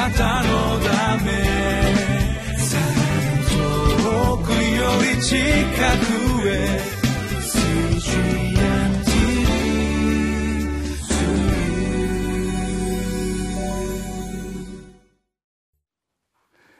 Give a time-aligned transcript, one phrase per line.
[0.00, 1.30] なたのため
[3.50, 4.56] 遠くよ
[5.14, 6.80] り近くへ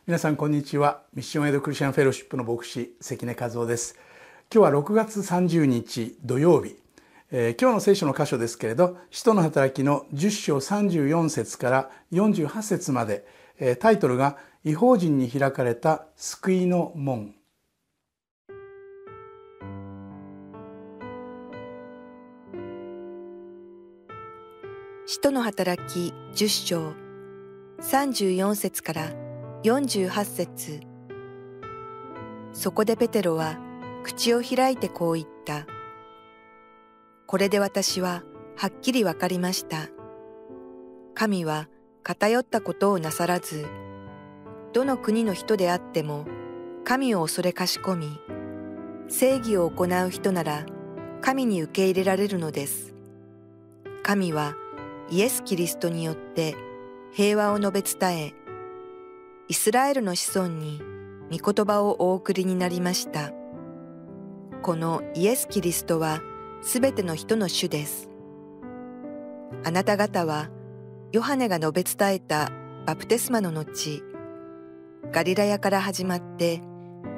[0.07, 1.03] 皆さんこんにちは。
[1.13, 3.99] ミッションエイドクリスチャンフェローシップの牧師関根和夫です。
[4.53, 6.75] 今日は6月30日土曜日、
[7.33, 13.25] えー、今日の聖書の箇所ですけれど使徒の働きの10章34節から48節まで、
[13.61, 17.35] えー、タイトルが違法人に開かれた救いの門
[25.07, 26.93] 使徒の働き10章
[27.81, 29.13] 34節から
[29.63, 30.81] 48節
[32.53, 33.57] そこでペテロは
[34.03, 35.80] 口を開いてこう言った。
[37.31, 38.25] これで私は
[38.57, 39.87] はっきりわかりました。
[41.15, 41.69] 神は
[42.03, 43.69] 偏ったことをなさらず、
[44.73, 46.27] どの国の人であっても
[46.83, 48.19] 神を恐れかしこみ、
[49.07, 50.67] 正義を行う人なら
[51.21, 52.97] 神に受け入れられるのです。
[54.03, 54.57] 神は
[55.09, 56.57] イエス・キリストによって
[57.13, 58.35] 平和を述べ伝え、
[59.47, 60.83] イスラエルの子孫に
[61.31, 63.31] 御言葉をお送りになりました。
[64.63, 66.25] このイエス・キリストは
[66.63, 68.11] すべての人の主です。
[69.65, 70.51] あなた方は
[71.13, 72.51] ヨハネが述べ伝えた
[72.87, 74.03] バプテスマの後、
[75.11, 76.63] ガリラヤから始まって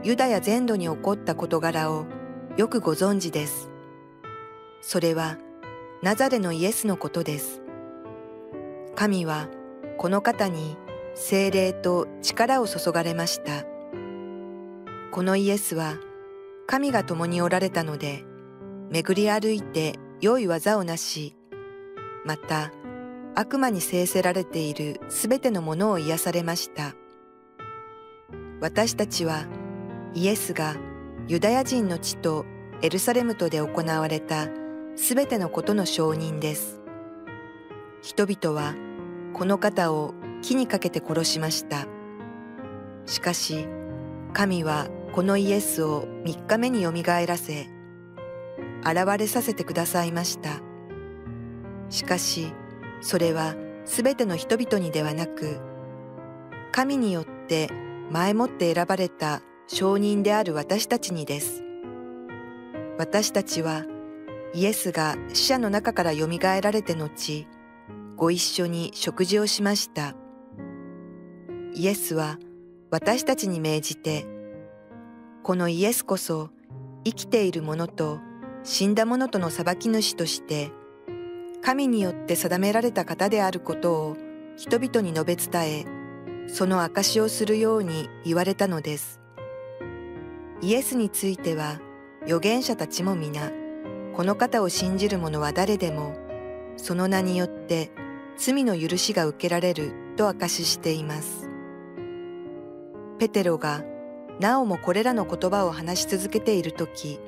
[0.05, 2.07] ユダヤ全土に起こった事柄を
[2.57, 3.69] よくご存知です。
[4.81, 5.39] それは
[6.03, 7.63] ナザレのイエスのことです。
[8.95, 9.49] 神は
[9.99, 10.77] この方に
[11.15, 13.65] 精霊と力を注がれました。
[15.11, 15.97] このイエスは
[16.67, 18.25] 神が共におられたので、
[18.93, 21.35] 巡り歩いて良い技をなし、
[22.27, 22.71] また
[23.35, 26.95] 悪魔に制せられているすべてのものを癒されました。
[28.61, 29.47] 私たちは
[30.13, 30.77] イエスが
[31.27, 32.45] ユダヤ人の地と
[32.83, 34.49] エルサレムとで行われた
[34.95, 36.83] すべてのことの証人です。
[38.03, 38.75] 人々は
[39.33, 40.13] この方を
[40.43, 41.87] 木にかけて殺しました。
[43.07, 43.67] しかし、
[44.35, 47.69] 神はこのイエスを三日目によみがえらせ、
[48.85, 50.61] 現れさせてくださいました。
[51.89, 52.53] しかし、
[53.01, 53.55] それは
[53.85, 55.61] すべての人々にではなく、
[56.73, 57.69] 神によって
[58.11, 61.63] 前もって選ばれた証人である私たちにです。
[62.99, 63.85] 私たちは
[64.55, 67.47] イエスが死者の中からよみがえられて後、
[68.17, 70.15] ご一緒に食事をしました。
[71.75, 72.39] イエスは
[72.91, 74.27] 私たちに命じて、
[75.43, 76.51] このイエスこそ
[77.05, 78.21] 生きている者と
[78.65, 80.71] 死んだ者との裁き主として、
[81.63, 84.17] 神によって定められた方であることを
[84.57, 85.87] 人々に述べ伝え、
[86.49, 89.21] その証しをするように言われたのです。
[90.61, 91.81] イエスについては
[92.25, 93.51] 預言者たちも皆、
[94.15, 96.15] この方を信じる者は誰でも、
[96.77, 97.91] その名によって
[98.37, 101.49] 罪の許しが受けられると証ししています。
[103.19, 103.85] ペテロが
[104.41, 107.19] なおもこれらの言葉を話し続けているとき、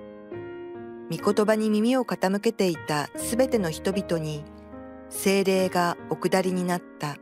[1.16, 4.44] 御言葉に耳を傾けていたすべての人々に
[5.10, 7.16] 精霊がお下りになった。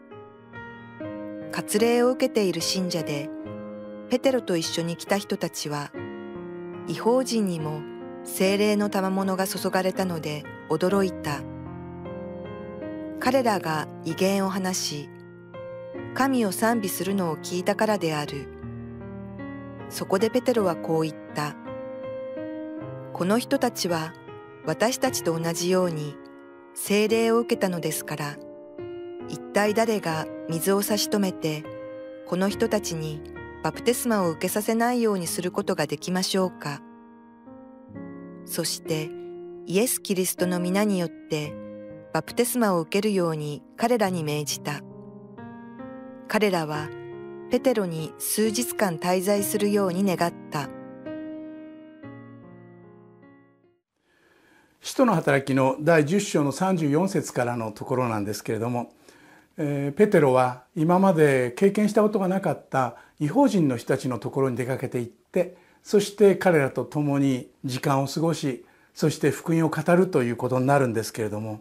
[1.52, 3.28] 割礼を受けている信者で、
[4.08, 5.92] ペテロと一緒に来た人たちは、
[6.88, 7.82] 違法人にも
[8.24, 11.42] 精霊の賜物が注がれたので驚いた。
[13.20, 15.10] 彼らが威厳を話し、
[16.14, 18.48] 神を賛美するのを聞いたからである。
[19.90, 21.61] そこでペテロはこう言った。
[23.12, 24.14] この人たちは
[24.64, 26.16] 私たちと同じように
[26.74, 28.36] 聖霊を受けたのですから、
[29.28, 31.64] 一体誰が水を差し止めて、
[32.26, 33.20] この人たちに
[33.62, 36.80] バプテスマを受けさせないようにすることができましょうか。
[38.44, 39.10] そして
[39.66, 41.52] イエス・キリストの皆によって
[42.12, 44.80] バプテスマを受けるように彼らに命じた。
[46.28, 46.88] 彼らは
[47.50, 50.68] ペテロに数日間滞在するように願った。
[54.82, 58.92] 使徒の働きの第10章の34節からのところなんですけれども、
[59.56, 71.60] えー、ペテロは今まで経験したことがなかった違法人の人たちのところに出かけていってそして彼らと共に時間を過ごしそして福音を語るということになるんですけれども、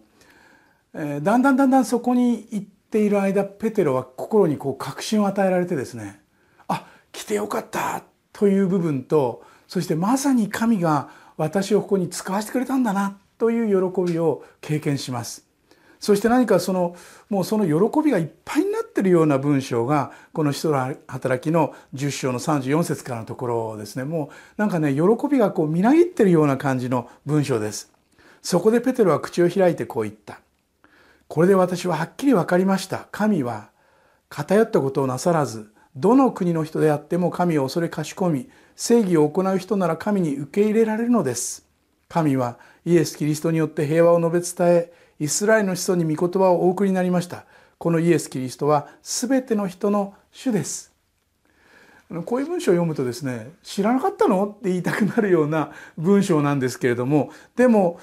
[0.96, 6.22] えー、だんだんだんだんそこに行っている間ペテロは心にこう確信を与えられてですね
[6.68, 8.04] あ来てよかった
[8.34, 15.46] という部分とそしてまさに神が私をここに使わせてくれたんだなという喜びを経験します。
[16.00, 16.96] そして何かその
[17.30, 24.04] もうその喜びがいっぱいになってってるような文章がこの使徒の働きの10章の34節からのところですね。
[24.04, 27.92] もうなんかね喜びがこうみなぎってるような感じの文章です。
[28.44, 30.40] そこでペテロは口を開いてこう言った。
[31.28, 33.08] これで私ははっきり分かりました。
[33.12, 33.70] 神は
[34.30, 41.66] 偏ったことをなさらずどの国の人であっても神を恐れかしこみ正義を行う人なら神に受け入れられるのです。
[42.08, 47.46] 神はイエス・キリストによって平和を述べ伝えイスラエルの子孫に御言葉をお送りになりました。
[47.78, 50.92] このイエス・キリストは全ての人の主です。
[52.26, 58.00] こういう文章を読むとですね知らなかったのって言いたくなるような文章なんですけれどもでも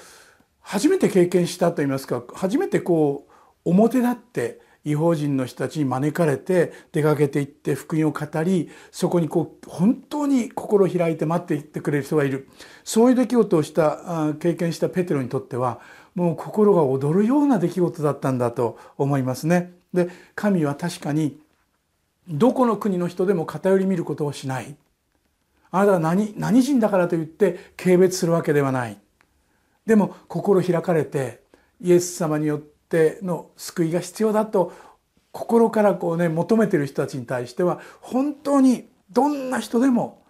[0.61, 3.31] 初めて経験したといいますか初めてこう
[3.69, 12.49] 表立って違法人の人たちに招かれて出かけていって福音を語りそこにこう本当に心を開いて待っていってくれる人がいる
[12.83, 15.79] そういう出来事をした経験したペテロにとっては
[16.15, 19.73] もう心が躍るような出来事だったんだと思いますね。
[19.93, 21.39] で神は確かに
[22.27, 24.75] どこの国の人でも偏り見ることをしない。
[25.71, 28.97] あなたは何何人だからといって軽蔑するわけではない。
[29.85, 31.41] でも心開かれて
[31.81, 34.73] イエス様によってての救いが必要だと
[35.31, 40.23] 心からこうね求めてる人たちに対しては本当にどんな人でも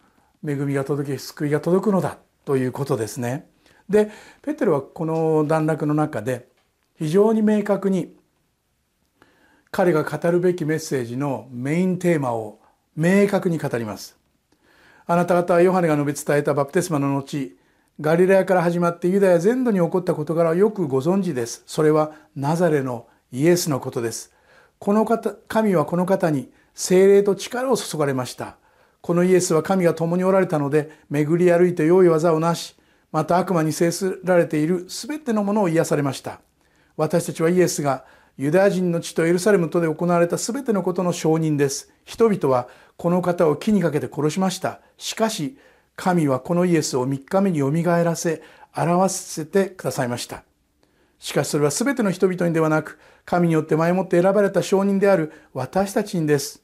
[0.46, 3.50] 恵みが届き救いが届くのだということですね。
[3.90, 4.12] で
[4.42, 6.48] ペテロはこの段落の中で
[6.96, 8.14] 非常に明確に
[9.72, 12.60] 彼が語るべきメッセージのメインテーマを
[12.96, 14.18] 明確に語ります。
[15.06, 17.56] あなた方はヨハネが述べ伝えたバプテスマの後
[18.02, 21.64] ガリラヤから始まってユダヤ全土に起こった事柄をよくご存知です。
[21.66, 24.34] それはナザレのイエスのことです。
[24.80, 28.58] この方、神はこの方に精霊と力を注がれました。
[29.02, 32.80] このイエスは神が共におられたので、巡り歩いて良い技をなし、
[33.12, 36.42] また悪魔に制すられている全てのものを癒されました
[36.96, 38.06] 私たちはイエスが
[38.38, 45.58] ユダヤ人の地とエルサレムとで行われた全てのことの証人です人々はこの方を木にかけて殺しましたしかし
[46.00, 48.42] 神はこのイエスを3日目によみがえらせ
[48.74, 50.46] 表せてくださいました。
[51.20, 56.64] しかしそれは全ての人々にではなく神によって前もって選ばれた証人である私たちにです。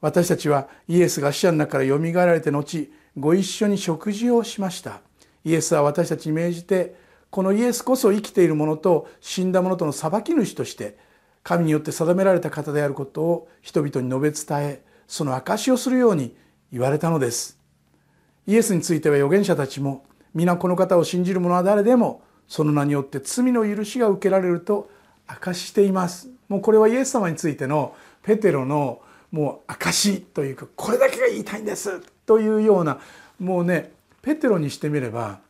[0.00, 2.88] 私たちはイエスが死者の中からよみがえられて後
[3.18, 5.00] ご一緒に食事をしました。
[5.44, 6.94] イエスは私たちに命じて
[7.30, 10.96] このイエスこそ生きている者と死んだ者との裁き主として
[11.42, 16.36] 神によって定められた方であることを人々に述べ伝えその証しをするように
[16.70, 17.60] 言われたのです。
[18.46, 20.04] イエスについては預言者たちも
[20.34, 24.90] 皆この方を信じる者は誰でもその名によって罪の許しが受けられると
[25.28, 26.28] 明かしています。
[26.48, 29.00] もうこれはイエス様についてのペテロの
[29.30, 32.98] もう証というかこれだけが言いたいんですというような
[33.38, 35.40] もうねペテロにしてみれば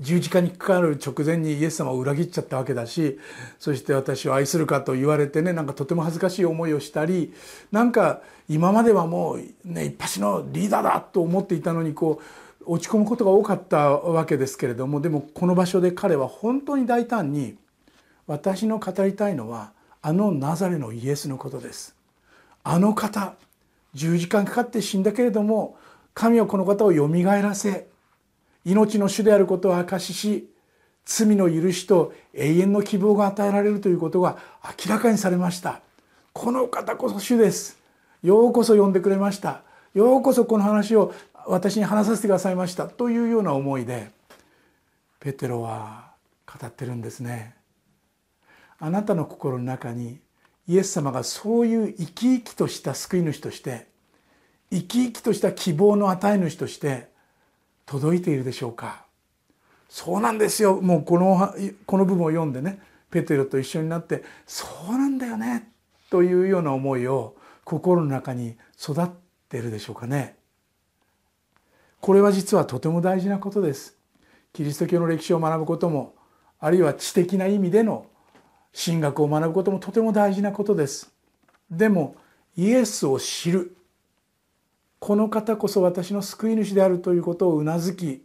[0.00, 3.18] 十字架にかかる直前にイエス様を裏切っちゃったわけだし
[3.58, 7.34] そして私を愛するかと言われてねなんかとても恥ずかしい思いをしたり
[7.70, 17.56] なんか今まではもうね一発のリーダーだと思っていたのにこう落ち込むことが多かったわけですけれどもでもこの場所で彼は本当に大胆に
[18.26, 21.94] 私の語りたいのはあのナザレのイエスのことです。
[22.62, 23.34] あの方
[23.94, 25.76] 十字架にかかって死んだけれども
[26.14, 27.89] 神はこの方をよみがえらせ
[28.64, 30.50] 命の主であることを証しし
[31.04, 34.38] 罪の許しと永遠の希望が与えられるということが
[34.84, 35.80] 明らかにされました。
[36.32, 37.78] この方こそ主です。
[38.22, 39.62] ようこそ呼んでくれました。
[39.94, 41.12] ようこそこの話を
[41.46, 42.86] 私に話させてくださいました。
[42.86, 44.10] というような思いで
[45.18, 46.12] ペテロは
[46.46, 47.56] 語ってるんですね。
[48.78, 50.20] あなたの心の中に
[50.68, 53.88] イエス様がそういう生き生きとした救い主として
[54.70, 57.08] 生き生きとした希望の与え主として
[57.90, 59.04] 届いているでしょうか？
[59.88, 60.80] そうなんですよ。
[60.80, 61.52] もうこの
[61.86, 62.78] この部分を読んでね
[63.10, 65.72] ペテロと一緒になってそうなんだよね
[66.08, 69.08] というような思いを心の中に育っ
[69.48, 70.36] てるでしょうかね？
[72.00, 73.96] これは実はとても大事なことです。
[74.52, 76.14] キリスト教の歴史を学ぶことも
[76.60, 78.06] あるいは知的な意味での
[78.72, 81.12] 神学を学ぶこともとても大事なことです。
[81.68, 82.14] でも
[82.56, 83.76] イエスを知る
[85.00, 88.22] この方こそ私の救い主であるということをうなずき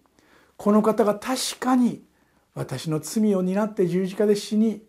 [0.57, 2.03] この方が確かに
[2.53, 4.83] 私の罪を担って十字架で死に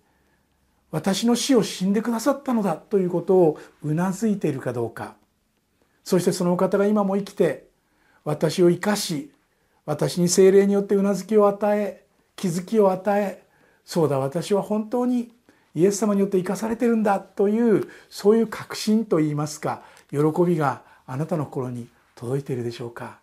[0.91, 5.15] 私の死を死んでくださったのだということをうなずいているかどうか。
[6.05, 7.67] そしてその方が今も生きて
[8.25, 9.33] 私を生かし
[9.85, 12.05] 私に精霊によってうなずきを与え
[12.37, 13.43] 気づきを与え
[13.85, 15.33] そうだ私は本当に
[15.75, 23.19] イエス様によって生かされてるんだというそういう確信といいますか喜びがあなたの心に届いているでしょうか？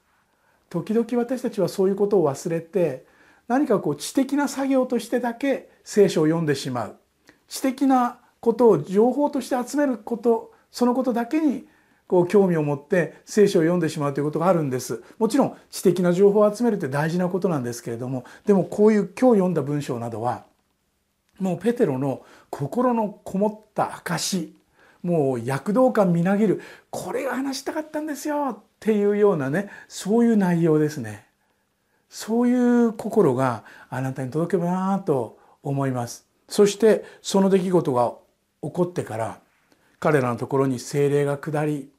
[0.70, 3.06] 時々私たちはそういうことを忘れて
[3.48, 6.96] 何かこう知的な作業としてだけ聖書を読んでしまう。
[7.48, 11.68] 知的なことを情報として集めることそのことだけに
[12.08, 15.04] こう興味を持って聖書を読んでしまうということがあるんです。
[15.20, 20.46] もちろん知的な情報を集めるって大事なことなんですけれどもでもこういう今日読んだ文章などは
[21.40, 24.54] もうペテロの心のこもった証
[25.04, 26.62] もう躍動感みなぎる。
[26.90, 28.58] これが話したかったんですよ。
[28.60, 31.26] っていうようなねそういう内容ですね。
[32.10, 36.26] そういう心があなたに届けばなと思います。
[36.48, 38.14] そしてその出来事が
[38.62, 39.40] 起こってから
[40.00, 41.90] 彼らのところに精霊が下り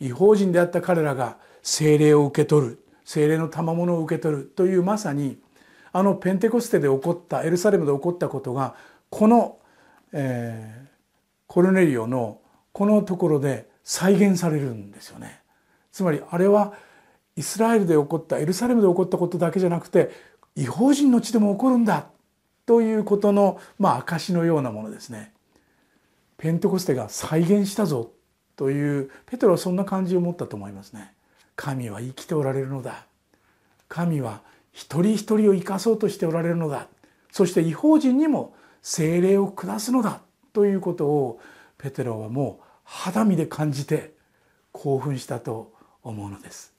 [0.00, 5.38] 違法人であった彼らが精霊を受け取る精霊の賜物を受け取るというまさに
[5.92, 8.74] あのペンテコステで起こったエルサレムで起こったことが
[9.10, 9.58] この、
[10.12, 10.88] えー、
[11.48, 12.40] コルネリオの
[12.72, 15.40] このところで再現されるんですよね。
[15.90, 16.74] つまりあれは
[17.34, 20.10] イスラエルで起こったエルサレムで起こったことだけじゃなくて
[20.54, 22.06] 違法人の地でも起こるんだ
[22.66, 25.32] ということのまあ証のようなものですね。
[26.36, 28.12] ペンテコステが再現したぞ
[28.54, 31.14] というペテロはそんな感じを持ったと思いますね。
[31.56, 33.06] 神は生きておられるのだ。
[33.88, 36.88] 神は一人一人を生かそうとしておられるのだ。
[37.32, 40.20] そして違法人にも精霊を下すのだ
[40.58, 41.40] ということを
[41.76, 44.14] ペテロはもう肌身で感じて
[44.72, 45.72] 興奮したと
[46.02, 46.74] 思うのです。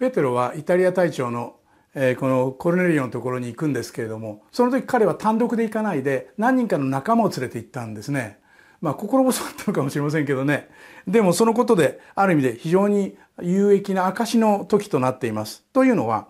[0.00, 1.56] ペテロはイタリア隊長の
[1.94, 8.38] えこのコルネリオのところに行くんですけれどもその時彼は単独で行かないで何人かの仲間を連れて行ったんですね。
[8.80, 10.70] まあ心細かったのかもしれませんけどね
[11.06, 15.64] でもそのことである意味で非常に有益な証の時となっています。
[15.74, 16.28] というのは、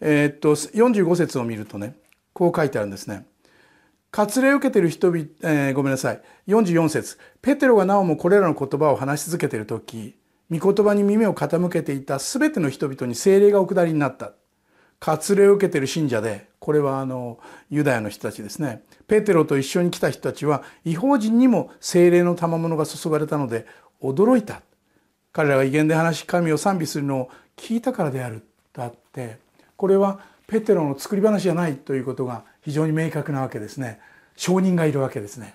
[0.00, 1.94] えー、っと45節を見るとね
[2.32, 3.26] こう書いてあるんですね。
[4.10, 10.16] 割礼を受けている人々、えー、ごめんなさい44節ペテロがなおもこれらの言葉を話し続けている時
[10.50, 14.32] 御言葉に耳を傾けていた全ての人々に精霊がお下りになった。
[15.00, 18.82] 割礼を受けている信者でこれはあのユダヤの人たちですね。
[19.06, 23.66] ペテロと一緒に来た人たちは違法人にも精霊の賜物が注がれたので
[24.00, 24.62] 驚いた。
[25.32, 28.46] 彼らが威厳で話し神を賛美するのを聞いたからである。
[28.72, 29.38] とあって
[29.76, 34.00] これはペテロの作り話じゃないということが非常に明確なわけですね。
[34.36, 35.54] 証人がいるわけですね。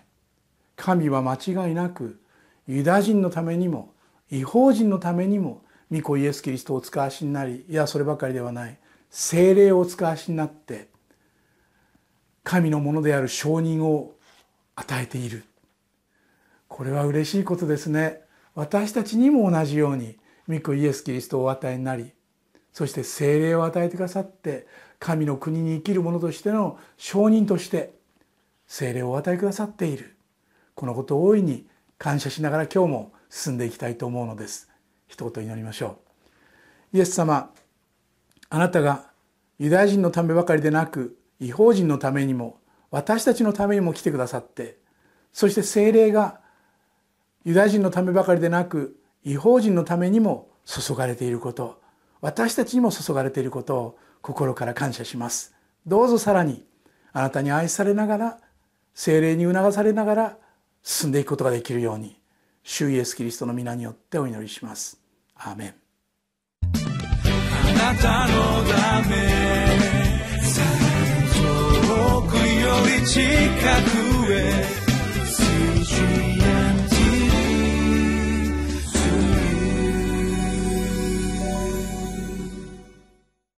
[0.75, 2.19] 神は間違いなく
[2.67, 3.93] ユダヤ人のためにも
[4.31, 8.77] 違法人のためにも御子イエス・キリストをお使わしになりいやそればかりではない
[9.09, 10.89] 精霊をお使わしになって
[12.43, 14.15] 神のものである承認を
[14.75, 15.43] 与えている。
[16.67, 18.21] これは嬉しいことですね。
[18.55, 20.17] 私たちにも同じように
[20.48, 22.12] 御子イエス・キリストをお与えになり
[22.74, 24.67] そして精霊を与えてくださって
[25.00, 27.93] 神の国に生きる者としての証人として
[28.67, 30.15] 精霊をお与えくださっている。
[30.75, 31.67] このことを大いに
[31.98, 34.69] 感謝しながら今日も進んでいきたいと思うのです。
[35.07, 36.00] 一言祈りましょ
[36.93, 36.98] う。
[36.98, 37.51] イエス様
[38.50, 39.09] あなたが
[39.59, 42.59] ユダヤ人のためばかりでなく違法人のためにも
[42.91, 44.79] 私たちのためにも来てくださって
[45.31, 46.39] そして精霊が
[47.45, 51.79] ユダヤ人のためばかりでなく違法人のためにも注がれていること
[52.21, 55.55] 私たちにも注がれていることを心から感謝します。
[55.86, 56.65] どうぞさらに
[57.13, 58.38] あなたに愛されながら
[58.93, 60.38] 精霊に促されながら
[60.83, 62.18] 進んでいくことができるように。
[62.71, 65.01] 主イエスキリストの皆によってお祈りします。
[65.35, 65.73] アーメン。
[66.61, 66.67] あ
[67.73, 68.33] なたの
[68.63, 69.15] ため
[71.33, 72.69] 遠くよ
[73.01, 73.19] り近
[74.27, 74.79] くへ